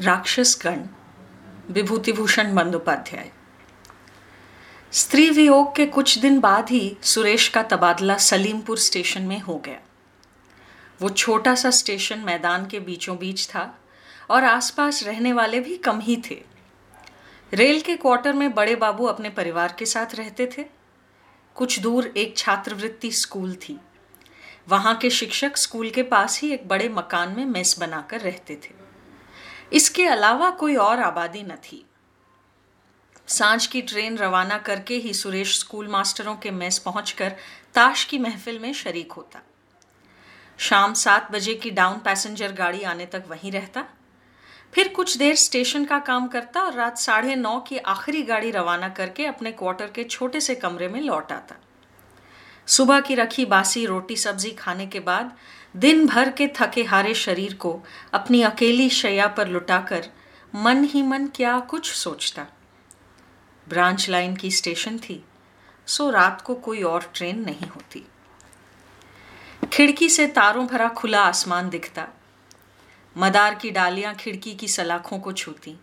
राक्षस 0.00 0.58
गण 0.64 0.82
विभूतिभूषण 1.70 2.54
बंदोपाध्याय। 2.54 3.30
स्त्री 4.92 5.30
वियोग 5.30 5.76
के 5.76 5.86
कुछ 5.86 6.18
दिन 6.18 6.40
बाद 6.40 6.70
ही 6.70 6.96
सुरेश 7.02 7.48
का 7.48 7.62
तबादला 7.62 8.16
सलीमपुर 8.16 8.78
स्टेशन 8.78 9.22
में 9.22 9.40
हो 9.40 9.58
गया। 9.58 9.80
वो 11.00 11.08
छोटा 11.08 11.54
सा 11.54 11.70
स्टेशन 11.70 12.18
मैदान 12.18 12.66
के 12.66 12.80
बीचों 12.80 13.18
बीच 13.18 13.46
था 13.48 13.78
और 14.30 14.44
आसपास 14.44 15.02
रहने 15.02 15.32
वाले 15.32 15.60
भी 15.60 15.76
कम 15.76 16.00
ही 16.00 16.22
थे। 16.30 16.42
रेल 17.54 17.80
के 17.80 17.96
क्वार्टर 17.96 18.32
में 18.32 18.54
बड़े 18.54 18.76
बाबू 18.76 19.04
अपने 19.04 19.30
परिवार 19.30 19.76
के 19.78 19.86
साथ 19.86 20.14
रहते 20.14 20.50
थे। 20.58 20.64
कुछ 21.54 21.80
दूर 21.80 22.12
एक 22.16 22.36
छात्रवृत्ति 22.36 23.12
स्कूल 23.12 23.54
थी। 23.54 23.80
वहाँ 24.68 24.96
के 24.96 25.10
शिक्षक 25.10 25.56
स्कूल 25.56 25.90
के 25.90 26.02
पास 26.02 26.40
ही 26.40 26.52
एक 26.52 26.68
बड़े 26.68 26.88
मकान 26.88 27.36
में 27.36 27.44
मेस 27.46 27.76
बनाकर 27.80 28.20
रहते 28.20 28.54
थे। 28.54 28.79
इसके 29.72 30.06
अलावा 30.06 30.50
कोई 30.50 30.76
और 30.76 31.00
आबादी 31.00 31.42
न 31.42 31.50
थी। 31.50 31.86
साँझ 33.26 33.66
की 33.66 33.82
ट्रेन 33.82 34.18
रवाना 34.18 34.58
करके 34.58 34.94
ही 34.94 35.14
सुरेश 35.14 35.58
स्कूल 35.58 35.88
मास्टरों 35.88 36.36
के 36.36 36.50
मेस 36.50 36.78
पहुंचकर 36.78 37.36
ताश 37.74 38.04
की 38.04 38.18
महफिल 38.18 38.58
में 38.58 38.72
शरीक 38.72 39.12
होता। 39.12 39.40
शाम 40.58 40.94
सात 40.94 41.32
बजे 41.32 41.54
की 41.54 41.70
डाउन 41.70 41.98
पैसेंजर 41.98 42.52
गाड़ी 42.52 42.82
आने 42.82 43.06
तक 43.06 43.24
वहीं 43.28 43.52
रहता। 43.52 43.84
फिर 44.74 44.88
कुछ 44.88 45.16
देर 45.16 45.34
स्टेशन 45.34 45.84
का 45.84 45.98
काम 45.98 46.28
करता 46.28 46.62
और 46.62 46.74
रात 46.74 46.98
साढ़े 46.98 47.36
नौ 47.36 47.60
की 47.60 47.78
आखिरी 47.78 48.22
गाड़ी 48.22 48.50
रवाना 48.50 48.88
करके 48.88 49.26
अपने 49.26 49.52
क्वार्टर 49.52 49.86
के 49.86 50.04
छोटे 50.04 50.40
से 50.40 50.54
कमरे 50.54 50.88
में 50.88 51.00
लौट 51.00 51.32
आता। 51.32 51.54
सुबह 52.66 53.00
की 53.00 53.14
रखी 53.14 53.44
बासी 53.44 53.86
रोटी 53.86 54.16
सब्ज़ी 54.16 54.50
खाने 54.50 54.86
के 54.86 55.00
बाद 55.00 55.36
दिन 55.74 56.06
भर 56.06 56.30
के 56.30 56.48
थके 56.48 56.82
हारे 56.84 57.14
शरीर 57.14 57.54
को 57.54 57.80
अपनी 58.12 58.42
अकेली 58.42 58.88
शैया 58.90 59.26
पर 59.26 59.48
लुटाकर 59.48 60.08
मन 60.54 60.84
ही 60.84 61.02
मन 61.02 61.26
क्या 61.26 61.58
कुछ 61.60 61.92
सोचता। 61.92 62.46
ब्रांच 63.68 64.08
लाइन 64.08 64.36
की 64.36 64.50
स्टेशन 64.50 64.98
थी, 64.98 65.24
सो 65.86 66.10
रात 66.10 66.40
को 66.40 66.54
कोई 66.54 66.82
और 66.82 67.10
ट्रेन 67.14 67.44
नहीं 67.44 67.68
होती। 67.68 68.06
खिड़की 69.72 70.08
से 70.08 70.26
तारों 70.26 70.66
भरा 70.66 70.88
खुला 70.88 71.22
आसमान 71.22 71.68
दिखता। 71.68 72.06
मदार 73.16 73.54
की 73.54 73.70
डालियाँ 73.70 74.14
खिड़की 74.14 74.54
की 74.54 74.68
सलाखों 74.68 75.18
को 75.18 75.32
छूती। 75.32 75.76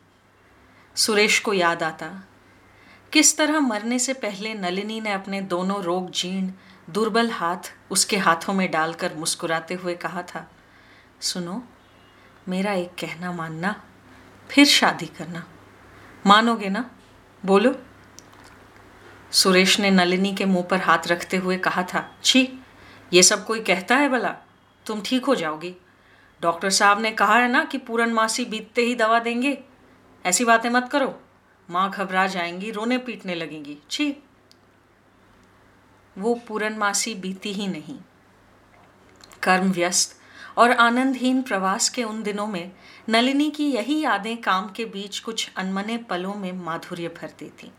सुरेश 0.95 1.39
को 1.39 1.53
याद 1.53 1.83
आता, 1.83 2.11
किस 3.11 3.37
तरह 3.37 3.59
मरने 3.59 3.99
से 3.99 4.13
पहले 4.13 4.53
नलिनी 4.53 5.01
ने 5.01 5.11
अपने 5.11 5.41
दोनों 5.41 5.81
रोग 5.83 6.11
जीर्ण 6.11 6.51
दुर्बल 6.89 7.29
हाथ 7.29 7.73
उसके 7.91 8.17
हाथों 8.17 8.53
में 8.53 8.71
डालकर 8.71 9.13
मुस्कुराते 9.13 9.73
हुए 9.73 9.95
कहा 9.95 10.21
था, 10.21 10.51
सुनो, 11.21 11.63
मेरा 12.49 12.73
एक 12.73 12.89
कहना 12.89 13.31
मानना, 13.31 13.83
फिर 14.49 14.65
शादी 14.65 15.05
करना। 15.05 15.47
मानोगे 16.25 16.69
ना? 16.69 16.91
बोलो। 17.45 17.75
सुरेश 19.31 19.79
ने 19.79 19.91
नलिनी 19.91 20.35
के 20.35 20.45
मुँह 20.45 20.63
पर 20.63 20.81
हाथ 20.81 21.07
रखते 21.07 21.37
हुए 21.37 21.57
कहा 21.57 21.83
था, 21.83 22.15
छी, 22.23 22.59
ये 23.13 23.23
सब 23.23 23.45
कोई 23.45 23.59
कहता 23.59 23.95
है 23.95 24.09
भला? 24.09 24.35
तुम 24.85 25.01
ठीक 25.01 25.25
हो 25.25 25.35
जाओगी। 25.35 25.75
डॉक्टर 26.41 26.69
साहब 26.69 26.99
ने 26.99 27.11
कहा 27.11 27.35
है 27.35 27.47
ना 27.47 27.63
कि 27.63 27.77
पूरन 27.77 28.13
मासी 28.13 28.45
बीतते 28.45 28.81
ही 28.81 28.95
दवा 28.95 29.19
देंगे। 29.19 29.63
ऐसी 30.25 30.45
बातें 30.45 30.69
मत 30.69 30.89
करो। 30.91 31.21
माँ 31.69 31.91
घबरा 31.91 32.27
जाएँगी, 32.27 32.71
रोने 32.71 32.97
पीटने 32.97 33.35
लगेंगी। 33.35 33.77
छी। 33.91 34.23
वो 36.17 36.33
पूरनमासी 36.47 37.13
बीती 37.15 37.53
ही 37.53 37.67
नहीं। 37.67 37.97
कर्म 39.43 39.71
व्यस्त 39.71 40.15
और 40.57 40.71
आनंदहीन 40.71 41.41
प्रवास 41.41 41.89
के 41.89 42.03
उन 42.03 42.21
दिनों 42.23 42.47
में 42.47 42.71
नलिनी 43.09 43.49
की 43.49 43.69
यही 43.71 43.99
यादें 44.01 44.37
काम 44.37 44.69
के 44.69 44.85
बीच 44.85 45.19
कुछ 45.19 45.49
अनमने 45.57 45.97
पलों 45.97 46.33
में 46.33 46.51
माधुर्य 46.53 47.07
भरती 47.07 47.49
थी। 47.63 47.71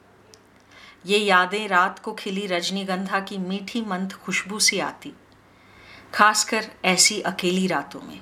ये 1.06 1.18
यादें 1.18 1.66
रात 1.68 1.98
को 1.98 2.12
खिली 2.12 2.46
रजनीगंधा 2.46 3.20
की 3.20 3.38
मीठी 3.38 3.80
मंद 3.80 4.12
खुशबू 4.12 4.58
सी 4.58 4.78
आती, 4.78 5.12
खासकर 6.14 6.66
ऐसी 6.84 7.20
अकेली 7.20 7.66
रातों 7.66 8.00
में। 8.00 8.20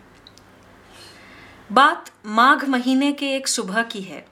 बात 1.72 2.10
माघ 2.26 2.65
महीने 2.65 3.12
के 3.12 3.34
एक 3.37 3.49
सुबह 3.49 3.82
की 3.82 4.00
है। 4.00 4.26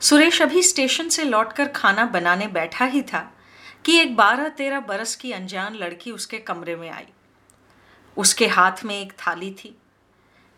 सुरेश 0.00 0.42
अभी 0.42 0.62
स्टेशन 0.62 1.08
से 1.08 1.24
लौटकर 1.24 1.68
खाना 1.68 2.04
बनाने 2.04 2.46
बैठा 2.46 2.84
ही 2.84 3.02
था। 3.02 3.32
कि 3.84 3.98
एक 3.98 4.16
बारह 4.16 4.48
तेरह 4.48 4.80
बरस 4.80 5.16
की 5.16 5.32
अनजान 5.32 5.74
लड़की 5.74 6.10
उसके 6.10 6.38
कमरे 6.38 6.76
में 6.76 6.90
आई। 6.90 7.06
उसके 8.16 8.46
हाथ 8.46 8.84
में 8.84 9.00
एक 9.00 9.12
थाली 9.12 9.50
थी। 9.50 9.78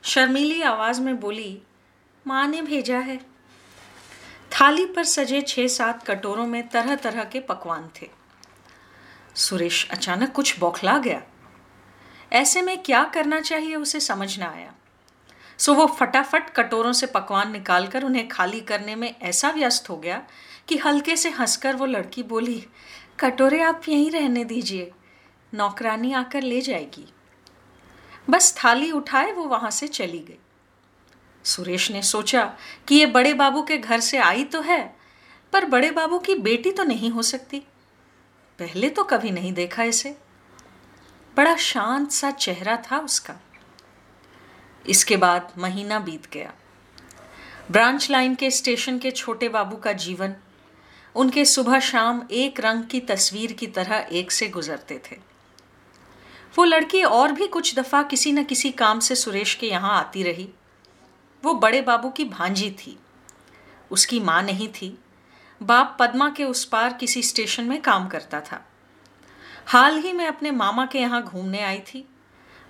शर्मीली 0.03 0.63
आवाज़ 0.63 1.01
में 1.01 1.21
बोली, 1.21 1.63
माँ 2.27 2.47
ने 2.47 2.63
भेजा 2.63 2.99
है। 2.99 3.17
थाली 4.53 4.87
पर 4.87 5.05
सजे 5.05 5.43
छह 5.43 5.67
सात 5.67 6.07
कटोरों 6.07 6.47
में 6.47 6.69
तरह 6.69 6.95
तरह 6.95 7.25
के 7.25 7.41
पकवान 7.41 7.91
थे। 8.03 8.11
सुरेश 9.37 9.89
अचानक 9.91 10.33
कुछ 10.33 10.59
बौखला 10.59 10.99
गया। 10.99 11.23
ऐसे 12.33 12.63
में 12.63 12.83
क्या 12.83 13.05
करना 13.05 13.41
चाहिए 13.41 13.77
उसे 13.77 14.01
समझ 14.01 14.39
ना 14.39 14.47
आया। 14.47 14.75
सो 15.59 15.75
वो 15.75 15.87
फटाफट 15.87 16.51
कटोरों 16.51 16.93
से 16.93 17.07
पकवान 17.07 17.53
निकालकर 17.53 18.03
उन्हें 18.03 18.29
खाली 18.29 18.61
करने 18.61 18.95
में 18.95 19.21
ऐसा 19.21 19.51
व्यस्त 19.51 19.91
हो 19.91 19.97
गया 19.97 20.23
कि 20.69 20.79
हल्के 20.79 21.17
से 21.17 21.31
हंसकर 21.31 21.77
वो 21.77 21.87
लड़की 21.87 22.23
बोली 22.23 22.67
कटोरे 23.21 23.63
आप 23.63 23.83
यहीं 23.89 24.11
रहने 24.11 24.45
दीजिए। 24.45 24.91
नौकरानी 25.55 26.13
आकर 26.13 26.43
ले 26.43 26.61
जाएगी। 26.61 27.13
बस 28.31 28.65
थाली 28.65 28.93
उठाए, 28.93 29.33
वो 29.33 29.45
वहाँ 29.45 29.71
से 29.71 29.89
चली 29.89 30.19
गई। 30.19 30.39
सुरेश 31.45 31.91
ने 31.91 32.03
सोचा 32.03 32.57
कि 32.89 32.95
ये 32.95 33.07
बड़े 33.07 33.35
बाबू 33.35 33.63
के 33.63 33.79
घर 33.79 34.01
से 34.01 34.19
आई 34.19 34.45
तो 34.45 34.61
है, 34.61 34.97
पर 35.53 35.65
बड़े 35.65 35.91
बाबू 35.91 36.19
की 36.19 36.35
बेटी 36.35 36.73
तो 36.73 36.85
नहीं 36.85 37.11
हो 37.11 37.23
सकती। 37.23 37.61
पहले 38.59 38.91
तो 38.91 39.05
कभी 39.05 39.31
नहीं 39.31 39.53
देखा 39.53 39.83
इसे। 39.83 40.17
बड़ा 41.37 41.57
शांत 41.57 42.11
सा 42.11 42.31
चेहरा 42.31 42.77
था 42.77 42.99
उसका। 42.99 43.35
इसके 44.89 45.17
बाद 45.17 45.53
महीना 45.59 45.99
बीत 45.99 46.31
गया। 46.33 46.55
ब्रांच 47.71 48.11
लाइन 48.11 48.35
के 48.35 48.51
स्टेशन 48.51 48.99
के 48.99 49.11
छोटे 49.11 49.49
बाबू 49.49 49.77
का 49.77 49.93
जीवन 49.93 50.35
उनके 51.17 51.45
सुबह 51.45 51.81
शाम 51.81 52.23
एक 52.31 52.61
रंग 52.61 52.85
की 52.85 53.01
तस्वीर 53.01 53.53
की 53.53 53.67
तरह 53.67 54.07
एक 54.13 54.33
से 54.33 54.49
गुजरते 54.49 55.03
थे। 55.11 55.17
वो 56.59 56.65
लड़की 56.65 57.03
और 57.03 57.33
भी 57.33 57.47
कुछ 57.47 57.79
दफ़ा 57.79 58.03
किसी 58.03 58.33
न 58.33 58.45
किसी 58.45 58.71
काम 58.71 59.01
से 59.01 59.15
सुरेश 59.15 59.55
के 59.55 59.67
यहाँ 59.67 59.99
आती 59.99 60.23
रही। 60.23 60.49
वो 61.45 61.55
बड़े 61.55 61.83
बाबू 61.83 62.11
की 62.11 62.25
भांजी 62.25 62.71
थी। 62.71 62.99
उसकी 63.91 64.21
माँ 64.21 64.43
नहीं 64.43 64.69
थी। 64.69 64.99
बाप 65.63 65.97
पद्मा 66.01 66.31
के 66.31 66.45
उस 66.45 66.65
पार 66.65 66.93
किसी 66.93 67.23
स्टेशन 67.23 67.65
में 67.65 67.83
काम 67.83 68.09
करता 68.09 68.41
था। 68.41 68.67
हाल 69.67 69.99
ही 69.99 70.13
में 70.13 70.27
अपने 70.27 70.51
मामा 70.51 70.87
के 70.87 70.99
यहाँ 70.99 71.23
घूमने 71.23 71.61
आई 71.61 71.79
थी। 71.79 72.09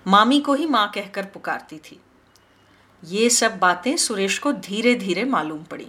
मामी 0.07 0.39
को 0.39 0.53
ही 0.53 0.65
माँ 0.65 0.91
कहकर 0.95 1.25
पुकारती 1.25 1.77
थी। 1.77 2.01
ये 3.03 3.29
सब 3.29 3.59
बातें 3.59 3.97
सुरेश 3.97 4.39
को 4.39 4.51
धीरे 4.51 4.95
धीरे 4.95 5.23
मालूम 5.23 5.63
पड़ी। 5.63 5.87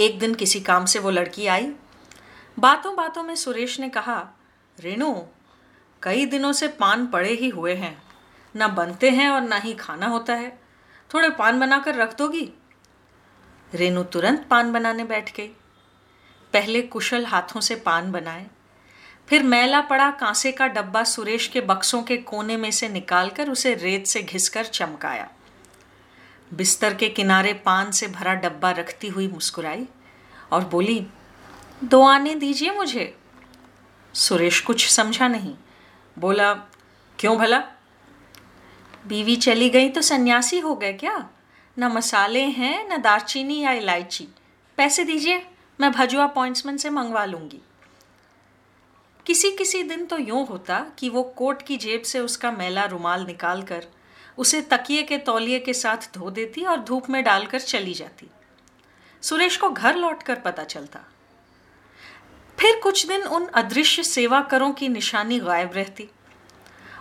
एक 0.00 0.18
दिन 0.18 0.34
किसी 0.34 0.60
काम 0.60 0.84
से 0.84 0.98
वो 0.98 1.10
लड़की 1.10 1.46
आई। 1.46 1.72
बातों 2.58 2.96
बातों 2.96 3.22
में 3.22 3.34
सुरेश 3.34 3.80
ने 3.80 3.88
कहा, 3.88 4.28
रेणु, 4.80 5.14
कई 6.02 6.26
दिनों 6.26 6.52
से 6.52 6.68
पान 6.68 7.06
पड़े 7.06 7.32
ही 7.32 7.48
हुए 7.48 7.74
हैं। 7.74 8.02
ना 8.56 8.68
बनते 8.68 9.10
हैं 9.10 9.30
और 9.30 9.40
ना 9.40 9.56
ही 9.56 9.74
खाना 9.74 10.06
होता 10.06 10.34
है। 10.34 10.60
थोड़े 11.14 11.30
पान 11.30 11.60
बनाकर 11.60 11.94
रख 11.94 12.16
दोगी? 12.16 12.52
रेणु 13.74 14.02
तुरंत 14.02 14.46
पान 14.50 14.72
बनाने 14.72 15.04
बैठ 15.04 15.36
गई। 15.36 15.48
पहले 16.52 16.82
कुशल 16.82 17.26
हाथों 17.26 17.60
से 17.60 17.76
पान 17.76 18.12
बनाए। 18.12 18.46
फिर 19.28 19.42
मैला 19.42 19.80
पड़ा 19.80 20.10
कांसे 20.10 20.52
का 20.52 20.66
डब्बा 20.66 21.04
सुरेश 21.04 21.46
के 21.46 21.60
बक्सों 21.60 22.02
के 22.02 22.16
कोने 22.16 22.56
में 22.56 22.70
से 22.70 22.88
निकालकर 22.88 23.50
उसे 23.50 23.74
रेत 23.74 24.06
से 24.06 24.22
घिसकर 24.22 24.64
चमकाया। 24.64 25.30
बिस्तर 26.54 26.94
के 26.94 27.08
किनारे 27.08 27.52
पान 27.54 27.90
से 27.90 28.06
भरा 28.06 28.34
डब्बा 28.34 28.70
रखती 28.70 29.08
हुई 29.08 29.28
मुस्कुराई 29.28 29.86
और 30.52 30.64
बोली, 30.64 31.06
दो 31.84 32.02
आने 32.02 32.34
दीजिए 32.34 32.70
मुझे। 32.70 33.14
सुरेश 34.14 34.60
कुछ 34.60 34.88
समझा 34.88 35.28
नहीं, 35.28 35.54
बोला, 36.18 36.52
क्यों 37.18 37.36
भला? 37.38 37.58
बीवी 39.06 39.36
चली 39.36 39.70
गई 39.70 39.88
तो 39.88 40.02
सन्यासी 40.02 40.58
हो 40.58 40.74
गए 40.74 40.92
क्या? 40.92 41.28
न 41.78 41.84
मसाले 41.84 42.42
हैं, 42.42 42.88
न 42.88 43.00
दारचीनी 43.02 43.60
या 43.60 43.72
इलायची। 43.72 44.28
पैसे 44.76 45.04
दीजिए, 45.04 45.46
मैं 45.80 45.92
भजुआ 45.92 46.26
पॉइंट्समैन 46.26 46.76
से 46.76 46.90
मंगवा 46.90 47.24
लूँगी। 47.24 47.60
किसी 49.26 49.50
किसी 49.50 49.82
दिन 49.82 50.04
तो 50.06 50.18
यूँ 50.18 50.46
होता 50.46 50.80
कि 50.98 51.08
वो 51.08 51.22
कोट 51.22 51.62
की 51.62 51.76
जेब 51.76 52.02
से 52.02 52.20
उसका 52.20 52.50
मैला 52.50 52.84
रुमाल 52.84 53.26
निकालकर 53.26 53.86
उसे 54.40 54.60
तकिए 54.62 55.02
के 55.02 55.18
तौलिए 55.18 55.58
के 55.60 55.74
साथ 55.74 56.10
धो 56.14 56.30
देती 56.30 56.64
और 56.64 56.80
धूप 56.80 57.10
में 57.10 57.24
डालकर 57.24 57.60
चली 57.60 57.94
जाती। 57.94 58.28
सुरेश 59.22 59.56
को 59.56 59.70
घर 59.70 59.96
लौटकर 59.96 60.34
पता 60.34 60.64
चलता। 60.64 61.00
फिर 62.58 62.80
कुछ 62.82 63.06
दिन 63.06 63.22
उन 63.22 63.46
अदृश्य 63.46 64.02
सेवा 64.02 64.40
करों 64.42 64.72
की 64.72 64.88
निशानी 64.88 65.38
गायब 65.38 65.70
रहती 65.74 66.08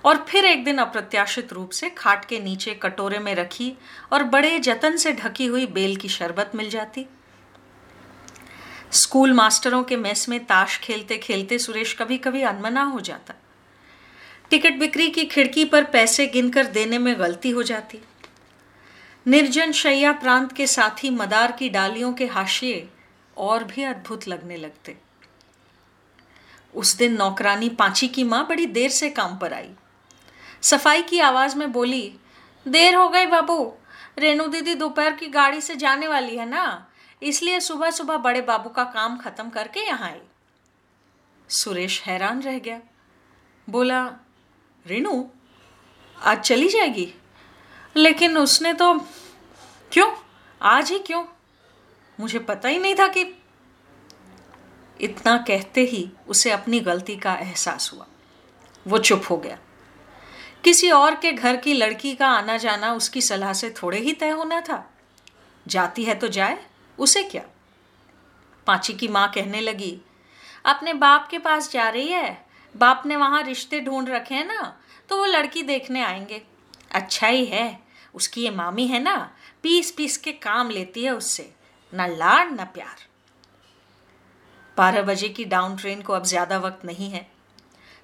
और 0.06 0.26
फिर 0.30 0.46
एक 0.46 0.64
दिन 0.66 0.78
अप्रत्याशित 0.78 1.54
रूप 1.54 1.70
से 1.70 1.90
खाट 1.90 2.26
के 2.26 2.40
नीचे 2.40 2.74
कटोरे 2.74 3.20
में 3.20 3.36
रखी 3.36 3.74
और 4.14 4.24
बड़े 4.24 4.60
जतन 4.60 4.98
से 4.98 5.14
ढकी 5.14 5.46
हुई 5.46 5.66
बेल 5.68 5.96
की 5.96 6.10
शरबत 6.10 6.52
मिल 6.56 6.70
जाती। 6.70 7.06
स्कूल 8.92 9.34
मास्टरों 9.34 9.84
के 9.84 9.96
मेस 9.96 10.30
में 10.30 10.40
ताश 10.46 10.78
खेलते 10.78 11.18
खेलते 11.18 11.60
सुरेश 11.60 11.94
कभी 11.94 12.18
कभी 12.18 12.42
अनमना 12.42 12.84
हो 12.84 13.00
जाता। 13.00 13.34
टिकट 14.52 14.78
बिक्री 14.80 15.10
की 15.10 15.26
खिड़की 15.26 15.66
पर 15.66 15.84
पैसे 15.84 16.26
गिनकर 16.28 16.66
देने 16.66 16.98
में 16.98 17.20
गलती 17.20 17.50
हो 17.50 17.64
जाती। 17.64 18.00
निर्जन 19.26 19.72
शैया 19.72 20.12
प्रांत 20.12 20.52
के 20.52 20.68
साथी 20.68 21.10
मदार 21.10 21.52
की 21.52 21.70
डालियों 21.70 22.14
के 22.14 22.26
हाशिए 22.26 22.88
और 23.38 23.64
भी 23.64 23.84
अद्भुत 23.84 24.28
लगने 24.28 24.58
लगते। 24.58 24.98
उस 26.74 26.96
दिन 26.98 27.14
नौकरानी 27.14 27.70
पांची 27.70 28.08
की 28.08 28.24
माँ 28.24 28.46
बड़ी 28.48 28.66
देर 28.66 28.90
से 28.90 29.10
काम 29.10 29.38
पर 29.38 29.54
आई। 29.54 29.70
सफ़ाई 30.62 31.02
की 31.02 31.20
आवाज़ 31.20 31.56
में 31.58 31.72
बोली, 31.72 32.16
देर 32.66 32.96
हो 32.96 33.08
गई 33.10 33.26
बाबू, 33.26 33.74
रेणु 34.20 34.48
दीदी 34.48 34.76
दोपहर 34.76 35.14
की 35.14 35.28
गाड़ी 35.28 35.62
से 35.62 35.76
जाने 35.76 36.08
वाली 36.08 36.36
है 36.38 36.50
ना, 36.50 36.88
इसलिए 37.22 37.60
सुबह 37.60 37.92
सुबह 37.92 38.18
बड़े 38.18 38.42
बाबू 38.42 38.70
का 38.70 38.84
काम 38.84 39.18
खत्म 39.18 39.50
करके 39.50 39.80
यहाँ 39.80 40.10
आई। 40.10 40.22
सुरेश 41.50 42.02
हैरान 42.02 42.42
रह 42.42 42.60
गया। 42.60 42.80
बोला 43.68 44.02
रेणु 44.90 45.24
आज 46.22 46.40
चली 46.40 46.70
जाएगी? 46.70 47.14
लेकिन 47.96 48.38
उसने 48.38 48.74
तो 48.74 49.00
क्यों? 49.92 50.16
आज 50.62 50.92
ही 50.92 51.00
क्यों? 51.00 51.26
मुझे 52.20 52.40
पता 52.40 52.70
ही 52.70 52.80
नहीं 52.80 52.96
था 52.96 53.08
कि 53.08 53.44
इतना 55.02 55.38
कहते 55.38 55.82
ही 55.82 56.12
उसे 56.28 56.52
अपनी 56.52 56.80
गलती 56.80 57.16
का 57.16 57.36
एहसास 57.36 57.92
हुआ। 57.94 58.06
वो 58.88 58.98
चुप 58.98 59.24
हो 59.30 59.38
गया। 59.38 59.58
किसी 60.64 60.92
और 60.92 61.16
के 61.16 61.32
घर 61.32 61.58
की 61.58 61.74
लड़की 61.74 62.16
का 62.16 62.28
आना 62.28 62.58
जाना 62.58 62.94
उसकी 62.94 63.22
सलाह 63.22 63.54
से 63.54 63.70
थोड़े 63.70 64.00
ही 64.00 64.14
तय 64.14 64.30
होना 64.30 64.62
था। 64.62 64.94
जाती 65.68 66.04
है 66.04 66.16
तो 66.16 66.28
जाए, 66.28 66.66
उसे 67.00 67.24
क्या? 67.24 67.44
पाची 68.68 68.94
की 68.94 69.08
माँ 69.08 69.32
कहने 69.32 69.62
लगी, 69.62 70.02
अपने 70.66 70.94
बाप 70.94 71.28
के 71.28 71.40
पास 71.40 71.72
जा 71.72 71.90
रही 71.90 72.08
है? 72.08 72.49
बाप 72.76 73.04
ने 73.06 73.16
वहाँ 73.16 73.42
रिश्ते 73.44 73.80
ढूंढ 73.82 74.10
रखे 74.10 74.36
हैं 74.36 74.46
ना 74.48 74.76
तो 75.10 75.18
वो 75.18 75.26
लड़की 75.26 75.64
देखने 75.64 76.02
आएँगे। 76.02 76.42
अच्छा 76.92 77.28
ही 77.28 77.46
है, 77.46 77.80
उसकी 78.16 78.44
ये 78.44 78.50
मामी 78.52 78.86
है 78.88 79.02
ना 79.04 79.16
पीस 79.64 79.92
पीस 79.92 80.18
के 80.18 80.32
काम 80.34 80.70
लेती 80.70 81.04
है 81.04 81.12
उससे, 81.12 81.52
ना 81.94 82.06
लाड, 82.08 82.52
ना 82.52 82.64
प्यार। 82.66 83.08
बारह 84.78 85.02
बजे 85.02 85.30
की 85.30 85.46
डाउन 85.46 85.76
ट्रेन 85.76 86.02
को 86.02 86.14
अब 86.14 86.26
ज़्यादा 86.26 86.58
वक्त 86.58 86.86
नहीं 86.86 87.10
है। 87.10 87.26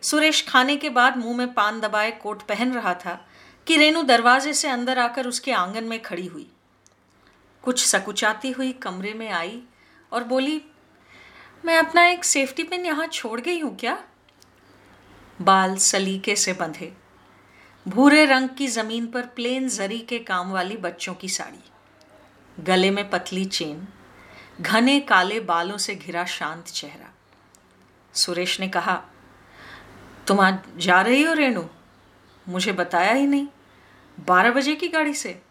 सुरेश 0.03 0.41
खाने 0.47 0.75
के 0.75 0.89
बाद 0.89 1.17
मुँह 1.17 1.38
में 1.38 1.53
पान 1.53 1.79
दबाए 1.79 2.12
कोट 2.13 2.41
पहन 2.41 2.73
रहा 2.73 2.94
था 2.95 3.19
कि 3.67 3.77
रेणु 3.77 4.01
दरवाजे 4.03 4.53
से 4.53 4.67
अंदर 4.67 5.00
आकर 5.00 5.27
उसके 5.27 5.51
आँगन 5.51 5.83
में 5.83 6.01
खड़ी 6.01 6.25
हुई। 6.25 6.47
कुछ 7.63 7.85
सकुचाती 7.85 8.51
हुई 8.51 8.71
कमरे 8.73 9.13
में 9.13 9.29
आई 9.29 9.62
और 10.12 10.23
बोली, 10.23 10.62
मैं 11.63 11.77
अपना 11.77 12.06
एक 12.07 12.25
सेफ्टी 12.25 12.63
पिन 12.63 12.85
यहाँ 12.85 13.07
छोड़ 13.07 13.39
गई 13.41 13.59
हूँ 13.59 13.75
क्या? 13.77 13.97
बाल 15.41 15.77
सलीके 15.77 16.35
से 16.35 16.53
बंधे। 16.53 16.93
भूरे 17.87 18.25
रंग 18.25 18.49
की 18.49 18.67
ज़मीन 18.67 19.07
पर 19.07 19.21
प्लेन 19.21 19.69
जरी 19.69 19.99
के 19.99 20.19
काम 20.19 20.51
वाली 20.51 20.77
बच्चों 20.77 21.13
की 21.13 21.29
साड़ी। 21.29 21.63
गले 22.63 22.91
में 22.91 23.09
पतली 23.09 23.45
चेन, 23.45 23.87
घने 24.61 24.99
काले 24.99 25.39
बालों 25.39 25.77
से 25.77 25.95
घिरा 25.95 26.25
शांत 26.25 26.65
चेहरा। 26.65 27.13
सुरेश 28.13 28.59
ने 28.59 28.67
कहा, 28.67 29.03
तुम 30.27 30.39
आज 30.39 30.59
जा 30.77 31.01
रही 31.01 31.23
हो 31.23 31.33
रेणु? 31.33 31.63
मुझे 32.49 32.71
बताया 32.71 33.13
ही 33.13 33.27
नहीं। 33.27 33.47
बारह 34.19 34.51
बजे 34.51 34.75
की 34.75 34.88
गाड़ी 34.88 35.13
से? 35.13 35.41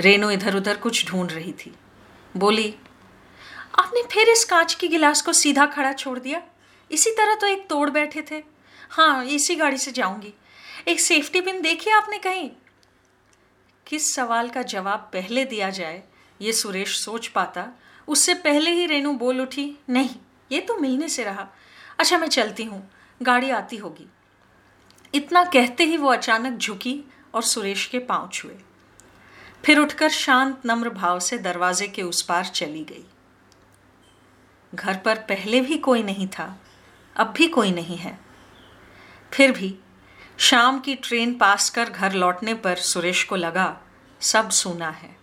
रेणु 0.00 0.30
इधर 0.30 0.56
उधर 0.56 0.76
कुछ 0.76 1.08
ढूंढ 1.08 1.32
रही 1.32 1.52
थी। 1.52 1.74
बोली, 2.36 2.76
आपने 3.78 4.02
फिर 4.02 4.28
इस 4.28 4.44
कांच 4.44 4.74
की 4.74 4.88
गिलास 4.88 5.22
को 5.22 5.32
सीधा 5.32 5.66
खड़ा 5.66 5.92
छोड़ 5.92 6.18
दिया? 6.18 6.42
इसी 6.90 7.10
तरह 7.10 7.34
तो 7.34 7.46
एक 7.46 7.66
तोड़ 7.68 7.90
बैठे 7.90 8.24
थे। 8.30 8.42
हाँ 8.90 9.24
इसी 9.24 9.54
गाड़ी 9.54 9.78
से 9.78 9.90
जाऊँगी। 9.90 10.34
एक 10.88 11.00
सेफ्टी 11.00 11.40
पिन 11.40 11.60
देखी 11.62 11.90
आपने 11.90 12.18
कहीं? 12.18 12.50
किस 13.86 14.14
सवाल 14.14 14.48
का 14.48 14.62
जवाब 14.62 15.10
पहले 15.12 15.44
दिया 15.44 15.70
जाए, 15.70 16.02
ये 16.40 16.52
सुरेश 16.52 16.98
सोच 16.98 17.26
पाता। 17.28 17.66
उससे 18.08 18.34
पहले 18.34 18.70
ही 18.70 18.86
रेणु 18.86 19.12
बोल 19.12 19.40
उठी, 19.40 19.78
नहीं, 19.88 20.10
ये 20.52 20.60
तो 20.60 20.76
मिलने 20.76 21.08
से 21.08 21.24
रहा। 21.24 21.48
अच्छा 21.98 22.18
मैं 22.18 22.28
चलती 22.28 22.64
हूँ। 22.64 22.90
गाड़ी 23.22 23.50
आती 23.50 23.76
होगी। 23.76 24.06
इतना 25.14 25.44
कहते 25.44 25.84
ही 25.84 25.96
वो 25.96 26.08
अचानक 26.08 26.58
झुकी 26.58 27.04
और 27.34 27.42
सुरेश 27.42 27.86
के 27.86 27.98
पाँव 27.98 28.28
छुए। 28.32 28.56
फिर 29.64 29.78
उठकर 29.78 30.08
शांत, 30.08 30.62
नम्र 30.66 30.90
भाव 30.90 31.20
से 31.20 31.38
दरवाजे 31.38 31.88
के 31.88 32.02
उस 32.02 32.22
पार 32.22 32.44
चली 32.44 32.84
गई। 32.84 33.04
घर 34.74 34.96
पर 34.96 35.18
पहले 35.18 35.60
भी 35.60 35.78
कोई 35.78 36.02
नहीं 36.02 36.28
था। 36.28 36.60
अब 37.16 37.26
भी 37.26 37.48
कोई 37.48 37.70
नहीं 37.70 37.96
है। 37.96 38.20
फिर 39.32 39.52
भी 39.52 39.78
शाम 40.38 40.80
की 40.80 40.94
ट्रेन 40.94 41.34
पास 41.34 41.70
कर 41.70 41.90
घर 41.90 42.12
लौटने 42.12 42.54
पर 42.54 42.76
सुरेश 42.76 43.24
को 43.24 43.36
लगा, 43.36 43.80
सब 44.20 44.50
सुना 44.50 44.90
है। 44.90 45.16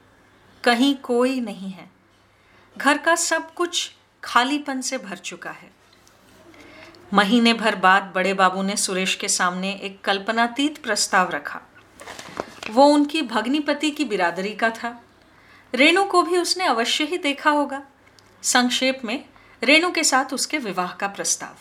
कहीं 0.63 0.95
कोई 0.95 1.39
नहीं 1.39 1.69
है। 1.69 1.91
घर 2.77 2.97
का 2.97 3.15
सब 3.15 3.53
कुछ 3.53 3.91
खालीपन 4.23 4.81
से 4.81 4.97
भर 4.97 5.17
चुका 5.17 5.51
है। 5.51 5.71
महीने 7.13 7.53
भर 7.53 7.75
बाद 7.75 8.03
बड़े 8.15 8.33
बाबू 8.33 8.61
ने 8.61 8.77
सुरेश 8.77 9.15
के 9.15 9.27
सामने 9.27 9.73
एक 9.73 10.01
कल्पनातीत 10.01 10.83
प्रस्ताव 10.83 11.29
रखा। 11.29 11.61
वो 12.69 12.85
उनकी 12.85 13.21
भग्निपति 13.21 13.91
की 13.91 14.05
बिरादरी 14.05 14.53
का 14.55 14.69
था। 14.69 15.03
रेणु 15.75 16.03
को 16.03 16.23
भी 16.23 16.37
उसने 16.37 16.65
अवश्य 16.65 17.03
ही 17.03 17.17
देखा 17.17 17.49
होगा। 17.49 17.83
संक्षेप 18.43 19.01
में, 19.05 19.25
रेणु 19.63 19.91
के 19.91 20.03
साथ 20.03 20.33
उसके 20.33 20.57
विवाह 20.57 20.91
का 20.91 21.07
प्रस्ताव। 21.07 21.55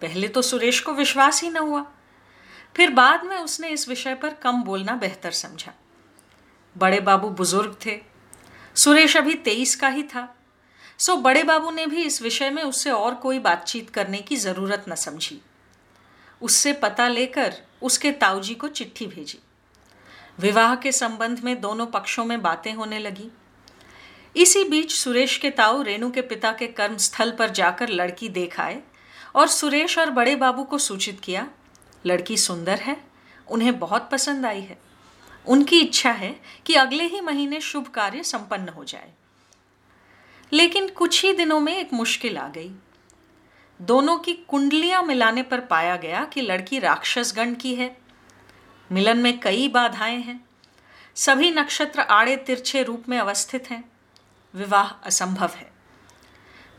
पहले 0.00 0.28
तो 0.28 0.42
सुरेश 0.42 0.80
को 0.80 0.92
विश्वास 0.92 1.42
ही 1.42 1.50
न 1.50 1.56
हुआ। 1.56 1.86
फिर 2.76 2.90
बाद 2.90 3.24
में 3.24 3.36
उसने 3.36 3.68
इस 3.68 3.88
विषय 3.88 4.14
पर 4.14 4.34
कम 4.34 4.62
बोलना 4.62 4.96
बेहतर 4.96 5.30
समझा। 5.30 5.72
बड़े 6.76 7.00
बाबू 7.00 7.28
बुज़ुर्ग 7.28 7.76
थे। 7.86 8.00
सुरेश 8.76 9.16
अभी 9.16 9.34
तेईस 9.34 9.76
का 9.76 9.88
ही 9.88 10.02
था। 10.02 10.36
सो 10.98 11.16
बड़े 11.16 11.42
बाबू 11.42 11.70
ने 11.70 11.86
भी 11.86 12.02
इस 12.02 12.22
विषय 12.22 12.50
में 12.50 12.62
उससे 12.62 12.90
और 12.90 13.14
कोई 13.14 13.38
बातचीत 13.38 13.90
करने 13.90 14.18
की 14.18 14.36
ज़रूरत 14.36 14.84
न 14.88 14.94
समझी। 14.94 15.40
उससे 16.42 16.72
पता 16.72 17.08
लेकर 17.08 17.54
उसके 17.82 18.12
ताऊजी 18.12 18.54
को 18.54 18.68
चिट्ठी 18.68 19.06
भेजी। 19.06 19.38
विवाह 20.38 20.74
के 20.74 20.92
संबंध 20.92 21.40
में 21.40 21.60
दोनों 21.60 21.86
पक्षों 21.86 22.24
में 22.24 22.42
बातें 22.42 22.72
होने 22.74 22.98
लगी। 22.98 23.30
इसी 24.36 24.64
बीच 24.64 24.92
सुरेश 24.92 25.36
के 25.36 25.50
ताऊ 25.50 25.82
रेणु 25.82 26.10
के 26.10 26.20
पिता 26.20 26.52
के 26.52 26.66
कर्म 26.66 26.96
स्थल 26.96 27.30
पर 27.30 27.50
जाकर 27.50 27.88
लड़की 27.88 28.28
देख 28.28 28.60
आए। 28.60 28.82
और 29.36 29.48
सुरेश 29.48 29.98
और 29.98 30.10
बड़े 30.10 30.36
बाबू 30.36 30.64
को 30.64 30.78
सूचित 30.78 31.20
किया, 31.20 31.48
लड़की 32.06 32.36
सुंदर 32.36 32.78
है, 32.78 33.04
उन्हें 33.48 33.78
बहुत 33.78 34.08
पसंद 34.12 34.46
आई 34.46 34.60
है। 34.60 34.78
उनकी 35.46 35.80
इच्छा 35.80 36.10
है 36.10 36.40
कि 36.66 36.74
अगले 36.74 37.04
ही 37.04 37.20
महीने 37.20 37.60
शुभ 37.60 37.88
कार्य 37.88 38.22
संपन्न 38.22 38.68
हो 38.68 38.84
जाए। 38.84 39.12
लेकिन 40.52 40.88
कुछ 40.88 41.24
ही 41.24 41.32
दिनों 41.32 41.60
में 41.60 41.76
एक 41.76 41.92
मुश्किल 41.92 42.38
आ 42.38 42.48
गई। 42.48 42.72
दोनों 43.82 44.18
की 44.18 44.34
कुंडलियाँ 44.34 45.02
मिलाने 45.02 45.42
पर 45.42 45.60
पाया 45.60 45.96
गया 45.96 46.24
कि 46.24 46.40
लड़की 46.40 46.78
राक्षसगण 46.78 47.54
की 47.54 47.74
है। 47.74 47.96
मिलन 48.92 49.18
में 49.18 49.40
कई 49.40 49.68
बाधाएँ 49.68 50.18
हैं। 50.18 50.46
सभी 51.14 51.50
नक्षत्र 51.50 52.00
आड़े 52.00 52.36
तिरछे 52.36 52.82
रूप 52.82 53.04
में 53.08 53.18
अवस्थित 53.18 53.70
हैं। 53.70 53.92
विवाह 54.54 54.88
असंभव 54.88 55.50
है। 55.54 55.72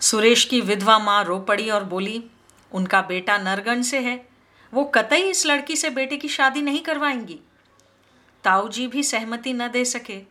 सुरेश 0.02 0.46
की 0.46 0.62
विधवा 0.62 1.00
माँ 1.00 1.24
रो 1.24 1.40
पड़ी 1.40 1.70
और 1.70 1.84
बोली 1.84 2.30
उनका 2.72 3.02
बेटा 3.02 3.38
नरगण 3.38 3.82
से 3.82 4.00
है। 4.00 4.28
वो 4.74 4.84
कतई 4.84 5.22
इस 5.22 5.46
लड़की 5.46 5.76
से 5.76 5.90
बेटे 5.90 6.18
की 6.18 6.28
शादी 6.28 6.62
नहीं 6.62 6.80
करवाएँगी। 6.80 7.40
ताऊ 8.44 8.70
जी 8.70 8.88
भी 8.88 9.04
सहमति 9.04 9.54
न 9.54 9.68
दे 9.68 9.86
सके, 9.86 10.22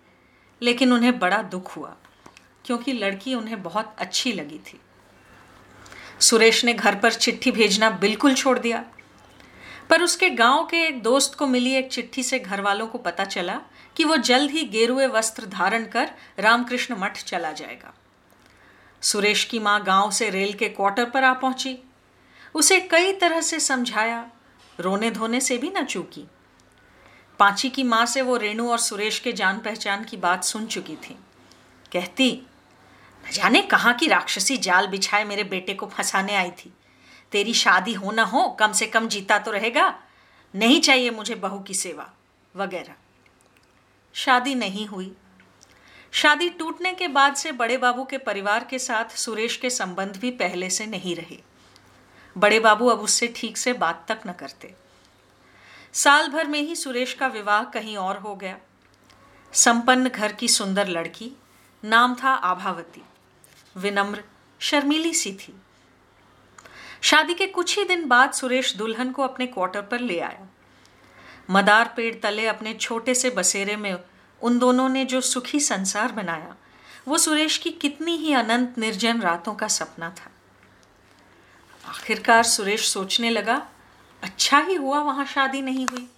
लेकिन 0.63 0.93
उन्हें 0.93 1.19
बड़ा 1.19 1.43
दुख 1.43 1.77
हुआ, 1.77 1.97
क्योंकि 2.65 2.93
लड़की 2.93 3.35
उन्हें 3.35 3.63
बहुत 3.63 3.97
अच्छी 3.99 4.33
लगी 4.33 4.59
थी। 4.59 4.81
सुरेश 6.21 6.65
ने 6.65 6.73
घर 6.75 6.95
पर 6.95 7.13
चिट्ठी 7.13 7.51
भेजना 7.51 7.91
बिल्कुल 7.91 8.35
छोड़ 8.35 8.59
दिया। 8.59 8.85
पर 9.91 10.03
उसके 10.03 10.31
गाँव 10.31 10.67
के 10.67 10.77
एक 10.87 11.03
दोस्त 11.03 11.35
को 11.35 11.47
मिली 11.47 11.75
एक 11.75 11.93
चिट्ठी 11.93 12.23
से 12.23 12.39
घर 12.39 12.61
वालों 12.61 12.87
को 12.87 12.99
पता 12.99 13.25
चला 13.25 13.61
कि 13.97 14.05
वो 14.05 14.17
जल्द 14.17 14.51
ही 14.51 14.65
गेरुए 14.65 15.07
वस्त्र 15.07 15.47
धारण 15.47 15.87
कर 15.87 16.11
रामकृष्ण 16.39 16.97
मठ 16.99 17.25
चला 17.25 17.53
जाएगा। 17.53 17.95
सुरेश 19.03 19.45
की 19.45 19.59
माँ 19.59 19.85
गाँव 19.85 20.11
से 20.11 20.31
रेल 20.31 20.53
के 20.53 20.69
क्वार्टर 20.69 21.11
पर 21.11 21.25
आ 21.25 21.33
पहुँची। 21.33 21.79
उसे 22.55 22.81
कई 22.81 23.13
तरह 23.13 23.41
से 23.41 23.61
समझाया 23.61 24.31
रोने 24.81 25.11
धोने 25.11 25.41
से 25.41 25.59
भी 25.59 25.73
न 25.77 25.85
चूकी। 25.85 26.25
पांची 27.39 27.71
की 27.71 27.83
माँ 27.83 28.07
से 28.07 28.23
वो 28.23 28.37
रेणु 28.37 28.71
और 28.71 28.79
सुरेश 28.79 29.19
के 29.19 29.33
जान 29.33 29.59
पहचान 29.59 30.05
की 30.05 30.17
बात 30.17 30.45
सुन 30.45 30.67
चुकी 30.67 30.97
थी। 30.97 31.17
कहती, 31.93 32.47
न 33.29 33.31
जाने 33.31 33.63
कहाँ 33.63 33.95
की 33.95 34.07
राक्षसी 34.07 34.57
जाल 34.57 34.87
बिछाए 34.87 35.25
मेरे 35.25 35.45
बेटे 35.45 35.75
को 35.75 35.87
फंसाने 35.87 36.37
आई 36.37 36.51
थी। 36.51 36.73
तेरी 37.33 37.55
शादी 37.55 37.93
हो 37.93 38.13
ना 38.13 38.23
हो, 38.23 38.49
कम 38.49 38.73
से 38.73 38.87
कम 38.87 39.09
जीता 39.09 39.39
तो 39.39 39.51
रहेगा। 39.51 40.03
नहीं 40.55 40.81
चाहिए 40.81 41.11
मुझे 41.11 41.35
बहू 41.35 41.59
की 41.59 41.75
सेवा, 41.75 42.13
वगैरह। 42.57 42.95
शादी 44.15 44.55
नहीं 44.55 44.87
हुई। 44.87 45.13
शादी 46.13 46.51
टूटने 46.51 46.93
के 46.93 47.09
बाद 47.09 47.35
से 47.35 47.53
बड़े 47.53 47.77
बाबू 47.77 48.05
के 48.05 48.19
परिवार 48.19 48.65
के 48.65 48.79
साथ 48.79 49.17
सुरेश 49.17 49.57
के 49.57 49.71
संबंध 49.71 50.17
भी 50.17 50.31
पहले 50.31 50.71
से 50.71 50.87
नहीं 50.87 51.17
रहे। 51.17 51.56
बड़े 52.37 52.61
बाबू 52.61 52.87
अब 52.87 53.01
उससे 53.01 53.35
ठीक 53.37 53.57
से 53.57 53.73
बात 53.73 54.05
तक 54.09 54.21
न 54.27 54.33
करते। 54.33 54.75
साल 55.93 56.29
भर 56.29 56.47
में 56.47 56.61
ही 56.61 56.77
सुरेश 56.77 57.15
का 57.15 57.27
विवाह 57.27 57.65
कहीं 57.65 57.97
और 57.97 58.19
हो 58.19 58.37
गया। 58.37 58.59
संपन्न 59.53 60.09
घर 60.09 60.33
की 60.33 60.49
सुंदर 60.49 60.89
लड़की, 60.89 61.33
नाम 61.85 62.15
था 62.15 62.31
आभावती। 62.31 63.03
विनम्र, 63.77 64.25
शर्मीली 64.61 65.15
सी 65.15 65.33
थी। 65.33 65.61
शादी 67.03 67.35
के 67.35 67.47
कुछ 67.47 67.79
ही 67.79 67.85
दिन 67.85 68.09
बाद 68.09 68.33
सुरेश 68.33 68.77
दुल्हन 68.77 69.13
को 69.13 69.23
अपने 69.23 69.47
क्वार्टर 69.47 69.83
पर 69.83 70.01
ले 70.01 70.21
आया। 70.21 70.49
मदार 71.51 71.95
पेड़ 71.97 72.15
तले 72.23 72.47
अपने 72.47 72.75
छोटे 72.75 73.15
से 73.15 73.31
बसेरे 73.31 73.77
में 73.77 73.99
उन 74.43 74.59
दोनों 74.59 74.89
ने 74.89 75.05
जो 75.05 75.21
सुखी 75.21 75.61
संसार 75.61 76.13
बनाया, 76.13 76.57
वो 77.09 77.19
सुरेश 77.19 77.59
की 77.59 77.71
कितनी 77.71 78.17
ही 78.17 78.33
अनंत 78.33 78.75
निर्जन 78.79 79.21
रातों 79.21 79.55
का 79.55 79.69
सपना 79.69 80.11
था। 80.11 80.31
आखिरकार 81.87 82.43
सुरेश 82.43 82.89
सोचने 82.89 83.31
लगा 83.31 83.69
अच्छा 84.23 84.59
ही 84.59 84.75
हुआ 84.75 85.01
वहाँ 85.01 85.27
शादी 85.27 85.63
नहीं 85.63 85.87
हुई। 85.87 86.09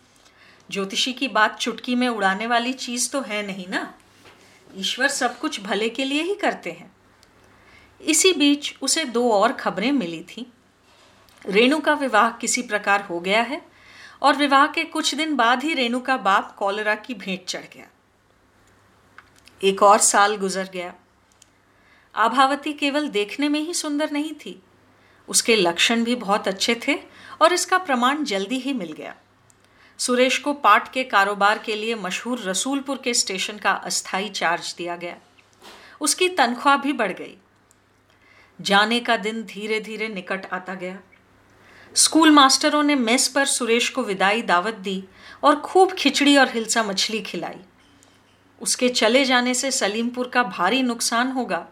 ज्योतिषी 0.71 1.13
की 1.13 1.29
बात 1.29 1.59
चुटकी 1.59 1.95
में 1.95 2.09
उड़ाने 2.09 2.47
वाली 2.47 2.73
चीज़ 2.73 3.11
तो 3.11 3.21
है 3.21 3.47
नहीं 3.47 3.69
ना? 3.69 3.95
ईश्वर 4.77 5.09
सब 5.09 5.39
कुछ 5.39 5.61
भले 5.61 5.89
के 5.89 6.05
लिए 6.05 6.23
ही 6.23 6.35
करते 6.35 6.71
हैं। 6.71 6.97
इसी 8.01 8.33
बीच 8.33 8.75
उसे 8.83 9.05
दो 9.05 9.33
और 9.33 9.53
खबरें 9.53 9.93
मिली 9.93 10.23
थी। 10.23 10.53
रेणु 11.47 11.81
का 11.81 11.95
विवाह 11.95 12.31
किसी 12.31 12.63
प्रकार 12.63 13.03
हो 13.03 13.21
गया 13.21 13.43
है 13.43 13.63
और 14.23 14.37
विवाह 14.37 14.67
के 14.67 14.85
कुछ 14.85 15.15
दिन 15.15 15.37
बाद 15.37 15.63
ही 15.63 15.75
रेणु 15.75 16.01
का 16.01 16.17
बाप 16.17 16.57
कॉलरा 16.57 16.95
की 16.95 17.15
भेंट 17.15 17.45
चढ़ 17.45 17.65
गया। 17.75 17.87
एक 19.63 19.83
और 19.83 19.99
साल 19.99 20.37
गुजर 20.37 20.71
गया। 20.73 20.95
आभावती 22.15 22.73
केवल 22.73 23.09
देखने 23.09 23.49
में 23.49 23.61
ही 23.61 23.75
सुंदर 23.75 24.11
नहीं 24.11 24.33
थी 24.35 24.63
उसके 25.29 25.57
लक्षण 25.57 26.05
भी 26.05 26.15
बहुत 26.15 26.49
अच्छे 26.49 26.81
थे 26.89 26.99
और 27.43 27.53
इसका 27.53 27.79
प्रमाण 27.79 28.25
जल्दी 28.25 28.59
ही 28.59 28.73
मिल 28.73 28.93
गया। 28.93 29.15
सुरेश 29.99 30.39
को 30.39 30.53
पाट 30.53 30.93
के 30.93 31.05
कारोबार 31.05 31.59
के 31.59 31.75
लिए 31.77 31.95
मशहूर 31.95 32.41
रसूलपुर 32.41 33.01
के 33.05 33.15
स्टेशन 33.15 33.59
का 33.59 33.71
अस्थाई 33.71 34.29
चार्ज 34.29 34.75
दिया 34.79 34.97
गया। 34.97 35.17
उसकी 36.01 36.29
तनख्वाह 36.29 36.77
भी 36.77 36.93
बढ़ 36.93 37.13
गई। 37.13 37.37
जाने 38.61 39.01
का 39.01 39.17
दिन 39.17 39.43
धीरे 39.43 39.81
धीरे 39.81 40.09
निकट 40.09 40.47
आता 40.53 40.75
गया। 40.75 40.99
स्कूल 41.95 42.31
मास्टरों 42.31 42.83
ने 42.83 42.95
मेस 42.95 43.29
पर 43.29 43.47
सुरेश 43.47 43.89
को 43.89 44.03
विदाई 44.03 44.43
दावत 44.43 44.75
दी 44.75 45.05
और 45.43 45.61
खूब 45.61 45.93
खिचड़ी 45.93 46.37
और 46.37 46.49
हिलसा 46.49 46.83
मछली 46.83 47.21
खिलाई। 47.21 47.61
उसके 48.61 48.89
चले 48.89 49.25
जाने 49.25 49.55
से 49.55 49.71
सलीमपुर 49.71 50.29
का 50.29 50.43
भारी 50.43 50.83
नुकसान 50.83 51.31
होगा 51.31 51.67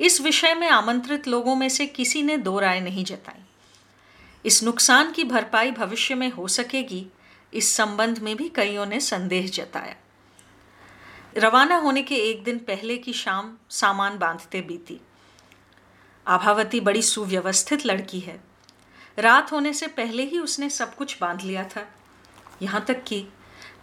इस 0.00 0.20
विषय 0.20 0.54
में 0.54 0.68
आमंत्रित 0.68 1.28
लोगों 1.28 1.56
में 1.56 1.68
से 1.68 1.86
किसी 1.86 2.22
ने 2.22 2.36
दो 2.36 2.58
राय 2.58 2.80
नहीं 2.80 3.04
जताई। 3.04 3.42
इस 4.46 4.62
नुकसान 4.62 5.12
की 5.12 5.24
भरपाई 5.24 5.70
भविष्य 5.70 6.14
में 6.14 6.30
हो 6.30 6.48
सकेगी, 6.48 7.06
इस 7.54 7.76
संबंध 7.76 8.18
में 8.18 8.36
भी 8.36 8.48
कईयों 8.48 8.86
ने 8.86 9.00
संदेह 9.00 9.46
जताया। 9.46 9.96
रवाना 11.36 11.76
होने 11.76 12.02
के 12.02 12.16
एक 12.16 12.44
दिन 12.44 12.58
पहले 12.58 12.98
की 12.98 13.12
शाम 13.12 13.56
सामान 13.70 14.18
बांधते 14.18 14.60
बीती। 14.60 15.00
आभावती 16.26 16.80
बड़ी 16.80 17.02
सुव्यवस्थित 17.02 17.86
लड़की 17.86 18.20
है। 18.20 18.40
रात 19.18 19.52
होने 19.52 19.72
से 19.72 19.86
पहले 19.86 20.22
ही 20.22 20.38
उसने 20.38 20.70
सब 20.70 20.94
कुछ 20.94 21.20
बाँध 21.20 21.42
लिया 21.42 21.64
था। 21.64 21.88
यहाँ 22.62 22.84
तक 22.84 23.04
कि 23.04 23.26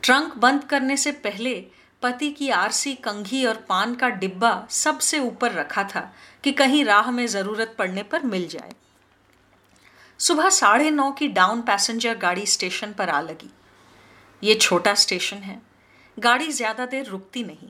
ट्रंक 0.04 0.34
बंद 0.34 0.64
करने 0.64 0.98
से 0.98 1.12
पहले 1.12 1.66
पति 2.02 2.30
की 2.32 2.50
आरसी 2.50 2.94
कंघी 2.96 3.46
और 3.46 3.56
पान 3.70 3.96
का 3.96 4.10
डिब्बा 4.10 4.68
सबसे 4.72 5.20
ऊपर 5.20 5.52
रखा 5.52 5.84
था 5.86 6.02
कि 6.44 6.52
कहीं 6.52 6.84
राह 6.86 7.12
में 7.12 7.26
ज़रूरत 7.28 7.76
पड़ने 7.80 8.04
पर 8.04 8.24
मिल 8.24 8.48
जाए। 8.48 8.72
सुबह 10.20 10.50
साढ़े 10.50 10.90
नौ 10.92 11.12
की 11.12 11.28
डाउन 11.28 11.62
पैसेंजर 11.62 12.18
गाड़ी 12.18 12.46
स्टेशन 12.46 12.94
पर 12.94 13.10
आ 13.10 13.22
लगी। 13.22 13.50
ये 14.42 14.56
छोटा 14.56 14.94
स्टेशन 14.96 15.38
है। 15.38 15.62
गाड़ी 16.18 16.52
ज़्यादा 16.52 16.86
देर 16.86 17.06
रुकती 17.06 17.44
नहीं। 17.44 17.70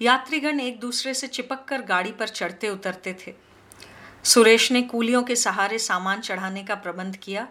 यात्रीगण 0.00 0.60
एक 0.60 0.78
दूसरे 0.80 1.14
से 1.14 1.26
चिपक 1.26 1.64
कर 1.64 1.82
गाड़ी 1.82 2.12
पर 2.12 2.28
चढ़ते 2.28 2.68
उतरते 2.68 3.16
थे। 3.20 3.34
सुरेश 4.24 4.70
ने 4.72 4.82
कूलियों 4.82 5.22
के 5.22 5.36
सहारे 5.36 5.78
सामान 5.78 6.20
चढ़ाने 6.20 6.62
का 6.62 6.74
प्रबंध 6.76 7.16
किया 7.16 7.46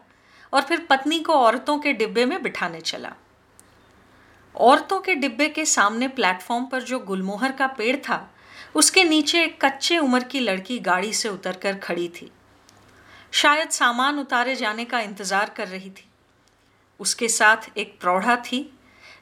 और 0.53 0.61
फिर 0.61 0.85
पत्नी 0.89 1.19
को 1.19 1.33
औरतों 1.33 1.77
के 1.79 1.93
डिब्बे 1.93 2.25
में 2.25 2.41
बिठाने 2.43 2.81
चला। 2.81 3.13
औरतों 4.55 5.00
के 5.00 5.15
डिब्बे 5.15 5.48
के 5.50 5.65
सामने 5.65 6.08
प्लेटफॉर्म 6.08 6.65
पर 6.65 6.81
जो 6.81 7.00
गुलमोहर 7.00 7.51
का 7.51 7.67
पेड़ 7.67 7.96
था, 7.98 8.29
उसके 8.75 9.03
नीचे 9.03 9.43
एक 9.43 9.63
कच्चे 9.65 9.98
उम्र 9.98 10.24
की 10.24 10.39
लड़की 10.39 10.79
गाड़ी 10.79 11.13
से 11.13 11.29
उतरकर 11.29 11.77
खड़ी 11.77 12.08
थी। 12.10 12.31
शायद 13.34 13.70
सामान 13.70 14.20
उतारे 14.20 14.55
जाने 14.55 14.86
का 14.86 15.00
इंतज़ार 15.00 15.50
कर 15.50 15.67
रही 15.67 15.89
थी। 15.89 16.05
उसके 17.00 17.27
साथ 17.29 17.77
एक 17.77 17.98
प्रौढ़ा 18.01 18.36
थी, 18.36 18.74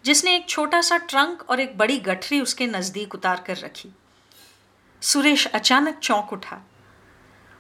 जिसने 0.05 0.36
एक 0.36 0.50
छोटा 0.50 0.81
सा 0.81 0.98
ट्रंक 0.98 1.50
और 1.50 1.59
एक 1.59 1.77
बड़ी 1.77 1.98
गठरी 2.00 2.41
उसके 2.41 2.67
नज़दीक 2.67 3.15
उतार 3.15 3.43
कर 3.48 3.57
रखी। 3.57 3.89
सुरेश 5.01 5.45
अचानक 5.48 6.00
चौंक 6.00 6.33
उठा। 6.33 6.62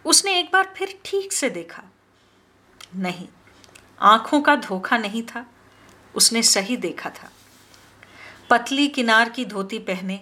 उसने 0.05 0.39
एक 0.39 0.49
बार 0.53 0.73
फिर 0.77 0.99
ठीक 1.05 1.33
से 1.33 1.49
देखा। 1.49 1.83
नहीं, 2.95 3.27
आँखों 4.01 4.41
का 4.41 4.55
धोखा 4.55 4.97
नहीं 4.97 5.23
था। 5.23 5.45
उसने 6.15 6.41
सही 6.43 6.77
देखा 6.77 7.09
था। 7.09 7.31
पतली 8.49 8.87
किनार 8.87 9.29
की 9.29 9.45
धोती 9.45 9.79
पहने, 9.79 10.19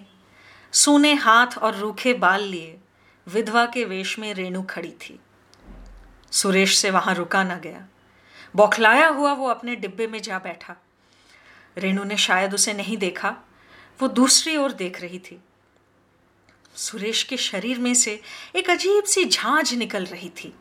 सूने 0.72 1.14
हाथ 1.14 1.58
और 1.58 1.76
रूखे 1.76 2.14
बाल 2.14 2.42
लिए, 2.42 2.78
विधवा 3.28 3.66
के 3.66 3.84
वेश 3.84 4.18
में 4.18 4.34
रेणु 4.34 4.62
खड़ी 4.62 4.92
थी। 4.92 5.20
सुरेश 6.32 6.78
से 6.78 6.90
वहाँ 6.90 7.14
रुका 7.14 7.42
ना 7.42 7.56
गया। 7.56 7.88
बौखलाया 8.56 9.08
हुआ 9.08 9.32
वो 9.32 9.48
अपने 9.48 9.76
डिब्बे 9.76 10.06
में 10.06 10.22
जा 10.22 10.38
बैठा। 10.38 10.76
रेणु 11.78 12.04
ने 12.04 12.16
शायद 12.16 12.54
उसे 12.54 12.72
नहीं 12.72 12.96
देखा, 12.96 13.36
वो 14.00 14.08
दूसरी 14.08 14.56
ओर 14.56 14.72
देख 14.72 15.00
रही 15.00 15.18
थी। 15.18 15.40
सुरेश 16.76 17.22
के 17.22 17.36
शरीर 17.36 17.78
में 17.78 17.94
से 17.94 18.22
एक 18.56 18.70
अजीब 18.70 19.04
सी 19.04 19.24
झांझ 19.24 19.74
निकल 19.74 20.04
रही 20.04 20.28
थी। 20.28 20.54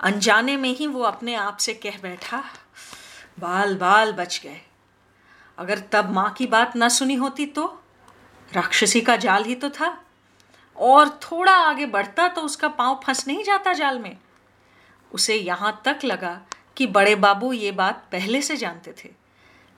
अनजाने 0.00 0.56
में 0.56 0.76
ही 0.76 0.86
वो 0.86 1.02
अपने 1.02 1.34
आप 1.34 1.56
से 1.56 1.74
कह 1.74 1.98
बैठा 2.02 2.44
बाल 3.38 3.76
बाल 3.76 4.12
बच 4.12 4.40
गए। 4.44 4.60
अगर 5.58 5.78
तब 5.92 6.10
माँ 6.10 6.30
की 6.32 6.46
बात 6.46 6.72
न 6.76 6.88
सुनी 6.88 7.14
होती 7.14 7.46
तो? 7.46 7.66
राक्षसी 8.52 9.00
का 9.00 9.16
जाल 9.16 9.44
ही 9.44 9.54
तो 9.54 9.70
था। 9.70 9.96
और 10.76 11.08
थोड़ा 11.22 11.52
आगे 11.52 11.86
बढ़ता 11.86 12.28
तो 12.28 12.40
उसका 12.40 12.68
पाँव 12.68 13.00
फंस 13.04 13.26
नहीं 13.28 13.44
जाता 13.44 13.72
जाल 13.72 13.98
में। 13.98 14.16
उसे 15.12 15.34
यहाँ 15.34 15.80
तक 15.84 16.04
लगा 16.04 16.40
कि 16.76 16.86
बड़े 16.86 17.14
बाबू 17.14 17.52
ये 17.52 17.70
बात 17.72 18.06
पहले 18.12 18.40
से 18.42 18.56
जानते 18.56 18.94
थे, 18.98 19.10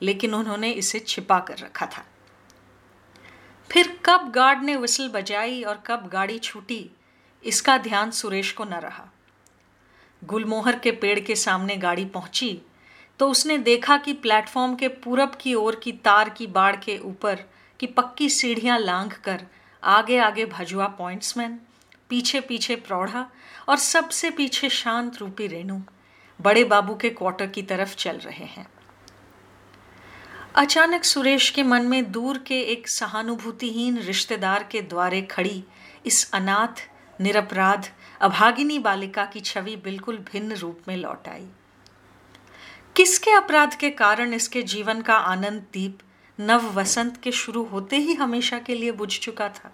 लेकिन 0.00 0.34
उन्होंने 0.34 0.70
इसे 0.70 0.98
छिपा 0.98 1.38
कर 1.38 1.58
रखा 1.58 1.86
था। 1.86 2.04
फिर 3.70 3.98
कब 4.04 4.30
गार्ड 4.30 4.62
ने 4.62 4.76
विसल 4.76 5.08
बजाई 5.08 5.62
और 5.62 5.82
कब 5.86 6.08
गाड़ी 6.08 6.38
छूटी, 6.38 6.90
इसका 7.44 7.76
ध्यान 7.78 8.10
सुरेश 8.10 8.52
को 8.52 8.64
न 8.64 8.74
रहा। 8.74 9.08
गुलमोहर 10.22 10.78
के 10.78 10.90
पेड़ 10.92 11.18
के 11.20 11.34
सामने 11.36 11.76
गाड़ी 11.76 12.04
पहुँची 12.04 12.60
तो 13.18 13.28
उसने 13.30 13.58
देखा 13.58 13.96
कि 13.96 14.12
प्लेटफॉर्म 14.12 14.74
के 14.74 14.88
पूरब 14.88 15.34
की 15.40 15.54
ओर 15.54 15.76
की 15.76 15.92
तार 15.92 16.28
की 16.28 16.46
बाड़ 16.46 16.76
के 16.76 16.98
ऊपर 16.98 17.44
की 17.80 17.86
पक्की 17.86 18.28
सीढ़ियाँ 18.28 18.78
लांघ 18.78 19.12
कर 19.12 19.46
आगे 19.84 20.18
आगे 20.18 20.46
भजुआ 20.46 20.86
पॉइंट्समैन 20.86 21.58
पीछे 22.08 22.40
पीछे 22.40 22.76
प्रौढ़ा 22.76 23.26
और 23.68 23.76
सबसे 23.76 24.30
पीछे 24.30 24.68
शांत 24.68 25.16
रूपी 25.16 25.46
रेणु 25.46 25.78
बड़े 26.40 26.64
बाबू 26.64 26.94
के 26.94 27.10
क्वार्टर 27.10 27.46
की 27.46 27.62
तरफ़ 27.62 27.96
चल 27.96 28.16
रहे 28.16 28.44
हैं। 28.44 28.66
अचानक 30.54 31.04
सुरेश 31.04 31.50
के 31.50 31.62
मन 31.62 31.82
में 31.82 32.12
दूर 32.12 32.38
के 32.38 32.60
एक 32.62 32.88
सहानुभूतिहीन 32.88 33.98
रिश्तेदार 33.98 34.68
के 34.70 34.82
द्वारे 34.82 35.22
खड़ी 35.22 35.64
इस 36.06 36.30
अनाथ, 36.34 36.88
निरपराध, 37.20 37.88
अभागिनी 38.20 38.78
बालिका 38.78 39.24
की 39.24 39.40
छवि 39.40 39.76
बिल्कुल 39.76 40.18
भिन्न 40.32 40.52
रूप 40.52 40.80
में 40.88 40.96
लौट 40.96 41.28
आई। 41.28 41.46
किसके 42.96 43.30
अपराध 43.30 43.74
के 43.74 43.90
कारण 43.90 44.32
इसके 44.34 44.62
जीवन 44.62 45.02
का 45.02 45.14
आनंद 45.14 45.66
दीप 45.72 45.98
नव 46.40 46.66
वसंत 46.72 47.16
के 47.16 47.32
शुरू 47.32 47.64
होते 47.64 47.96
ही 47.96 48.14
हमेशा 48.14 48.58
के 48.58 48.74
लिए 48.74 48.92
बुझ 48.92 49.18
चुका 49.18 49.48
था? 49.48 49.72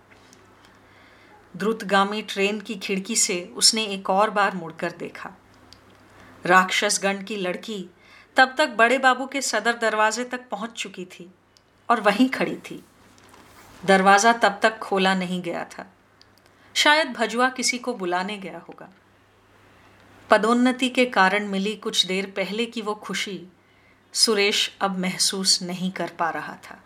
द्रुतगामी 1.56 2.22
ट्रेन 2.22 2.60
की 2.60 2.74
खिड़की 2.74 3.16
से 3.16 3.52
उसने 3.56 3.84
एक 3.84 4.10
और 4.10 4.30
बार 4.30 4.56
मुड़कर 4.56 4.90
देखा। 4.90 5.30
राक्षसगण 6.46 7.22
की 7.24 7.36
लड़की 7.36 7.90
तब 8.36 8.54
तक 8.58 8.68
बड़े 8.68 8.98
बाबू 8.98 9.26
के 9.26 9.42
सदर 9.42 9.72
दरवाजे 9.72 10.24
तक 10.24 10.48
पहुँच 10.50 10.72
चुकी 10.72 11.04
थी 11.04 11.30
और 11.88 12.00
वहीं 12.00 12.28
खड़ी 12.28 12.56
थी। 12.56 12.84
दरवाज़ा 13.84 14.32
तब 14.32 14.58
तक 14.62 14.78
खोला 14.78 15.14
नहीं 15.14 15.42
गया 15.42 15.64
था। 15.64 15.86
शायद 16.74 17.12
भजुआ 17.12 17.48
किसी 17.48 17.78
को 17.78 17.94
बुलाने 17.94 18.36
गया 18.38 18.58
होगा। 18.58 18.88
पदोन्नति 20.30 20.88
के 20.88 21.04
कारण 21.04 21.46
मिली 21.46 21.76
कुछ 21.76 22.06
देर 22.06 22.26
पहले 22.26 22.66
की 22.66 22.82
वो 22.82 22.94
खुशी, 22.94 23.48
सुरेश 24.12 24.76
अब 24.80 24.98
महसूस 24.98 25.62
नहीं 25.62 25.90
कर 25.90 26.10
पा 26.18 26.30
रहा 26.30 26.54
था। 26.54 26.83